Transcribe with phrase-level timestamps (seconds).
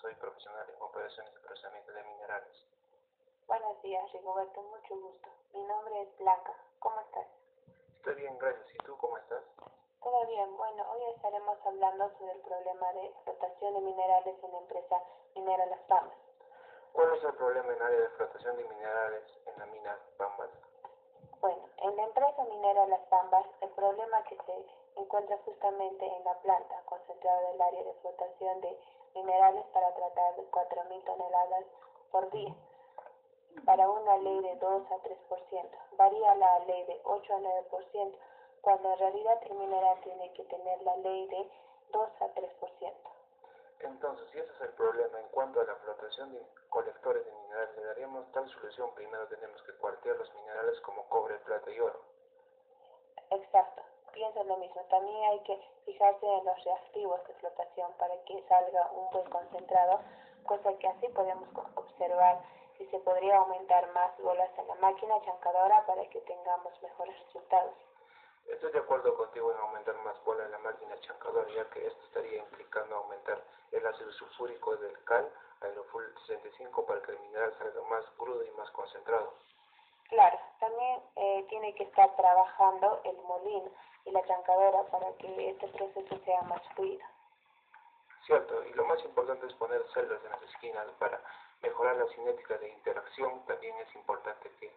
[0.00, 2.66] soy profesional en operaciones de procesamiento de minerales.
[3.46, 5.28] Buenos días, Rigoberto, mucho gusto.
[5.52, 6.54] Mi nombre es Blanca.
[6.78, 7.26] ¿Cómo estás?
[7.96, 8.74] Estoy bien, gracias.
[8.74, 9.44] ¿Y tú cómo estás?
[10.02, 10.56] Todo bien.
[10.56, 15.02] Bueno, hoy estaremos hablando sobre el problema de explotación de minerales en la empresa
[15.34, 16.16] minera Las Pambas.
[16.92, 20.50] ¿Cuál es el problema en área de explotación de minerales en la mina Pambas?
[21.40, 26.34] Bueno, en la empresa minera Las Pambas, el problema que se encuentra justamente en la
[26.40, 28.78] planta concentrada del área de explotación de
[29.14, 31.64] minerales para tratar de 4.000 toneladas
[32.10, 32.54] por día
[33.64, 35.70] para una ley de 2 a 3%.
[35.96, 38.16] Varía la ley de 8 a 9%,
[38.60, 41.50] cuando en realidad el mineral tiene que tener la ley de
[41.92, 42.92] 2 a 3%.
[43.80, 47.76] Entonces, si ese es el problema en cuanto a la explotación de colectores de minerales,
[47.76, 48.90] le daríamos tal solución.
[48.94, 52.00] Primero tenemos que cuartear los minerales como cobre, plata y oro.
[53.30, 53.82] Exacto,
[54.20, 54.82] pienso lo mismo.
[54.90, 55.56] También hay que
[55.86, 60.00] fijarse en los reactivos de explotación para que salga un concentrado,
[60.44, 62.38] cosa que así podemos observar
[62.76, 67.72] si se podría aumentar más bolas en la máquina chancadora para que tengamos mejores resultados.
[68.46, 72.04] Estoy de acuerdo contigo en aumentar más bolas en la máquina chancadora, ya que esto
[72.04, 77.80] estaría implicando aumentar el ácido sulfúrico del cal aeroful 65 para que el mineral salga
[77.88, 79.32] más crudo y más concentrado.
[80.10, 83.70] Claro, también eh, tiene que estar trabajando el molino
[84.04, 87.06] y la chancadora para que este proceso sea más fluido.
[88.26, 91.20] Cierto, y lo más importante es poner celdas en las esquinas para
[91.62, 93.46] mejorar la cinética de interacción.
[93.46, 94.72] También es importante que eh,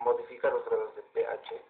[0.00, 1.62] modificar los grados de pH.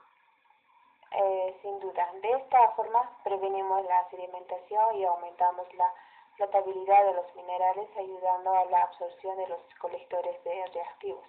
[1.11, 5.93] Eh, sin duda, de esta forma prevenimos la sedimentación y aumentamos la
[6.37, 11.25] flotabilidad de los minerales ayudando a la absorción de los colectores de reactivos.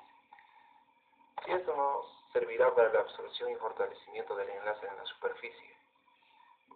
[1.45, 5.75] Si esto no servirá para la absorción y fortalecimiento del enlace en la superficie.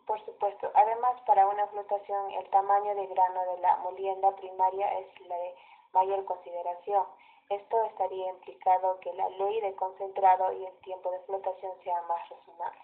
[0.05, 5.22] Por supuesto, además para una flotación el tamaño de grano de la molienda primaria es
[5.28, 5.55] la de
[5.94, 7.05] mayor consideración.
[7.50, 12.30] Esto estaría implicado que la ley de concentrado y el tiempo de flotación sea más
[12.30, 12.82] razonable.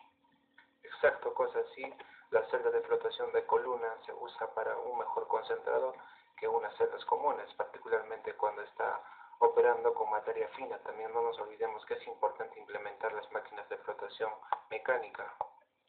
[0.84, 1.94] Exacto, cosa así,
[2.31, 5.94] la celda de flotación de columna se usa para un mejor concentrado
[6.38, 9.02] que unas celdas comunes, particularmente cuando está
[9.40, 10.78] operando con materia fina.
[10.80, 14.32] También no nos olvidemos que es importante implementar las máquinas de flotación
[14.70, 15.36] mecánica.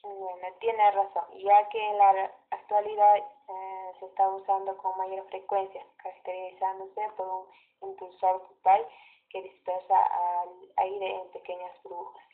[0.02, 5.84] Bueno, tiene razón, ya que en la actualidad eh, se está usando con mayor frecuencia,
[6.02, 8.86] caracterizándose por un impulsor total
[9.28, 12.24] que dispersa al aire en pequeñas burbujas.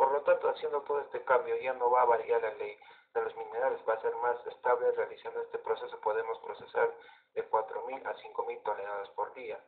[0.00, 2.74] Por lo tanto, haciendo todo este cambio ya no va a variar la ley
[3.12, 4.90] de los minerales, va a ser más estable.
[4.92, 6.90] Realizando este proceso podemos procesar
[7.34, 9.62] de 4.000 a 5.000 toneladas por día.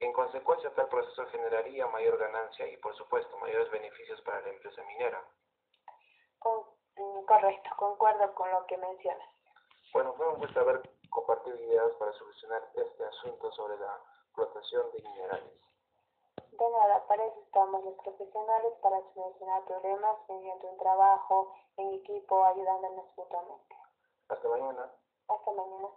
[0.00, 4.82] En consecuencia, tal proceso generaría mayor ganancia y, por supuesto, mayores beneficios para la empresa
[4.84, 5.24] minera.
[6.44, 9.26] Mm, correcto, concuerdo con lo que mencionas.
[9.94, 15.02] Bueno, fue un gusto haber compartido ideas para solucionar este asunto sobre la explotación de
[15.02, 15.52] minerales.
[16.38, 22.44] De nada, para eso estamos los profesionales para solucionar problemas mediante un trabajo en equipo
[22.44, 23.76] ayudándonos mutuamente.
[24.28, 24.90] Hasta mañana.
[25.28, 25.88] Hasta mañana.